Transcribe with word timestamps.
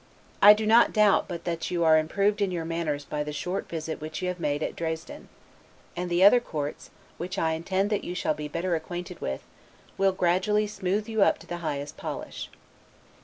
I 0.41 0.53
do 0.53 0.65
not 0.65 0.93
doubt 0.93 1.27
but 1.27 1.43
that 1.43 1.69
you 1.69 1.83
are 1.83 1.95
improved 1.99 2.41
in 2.41 2.49
your 2.49 2.65
manners 2.65 3.05
by 3.05 3.23
the 3.23 3.31
short 3.31 3.69
visit 3.69 4.01
which 4.01 4.19
you 4.19 4.29
have 4.29 4.39
made 4.39 4.63
at 4.63 4.75
Dresden; 4.75 5.29
and 5.95 6.09
the 6.09 6.23
other 6.23 6.39
courts, 6.39 6.89
which 7.19 7.37
I 7.37 7.51
intend 7.51 7.91
that 7.91 8.03
you 8.03 8.15
shall 8.15 8.33
be 8.33 8.47
better 8.47 8.73
acquainted 8.75 9.21
with, 9.21 9.43
will 9.99 10.11
gradually 10.13 10.65
smooth 10.65 11.07
you 11.07 11.21
up 11.21 11.37
to 11.37 11.45
the 11.45 11.57
highest 11.57 11.97
polish. 11.97 12.49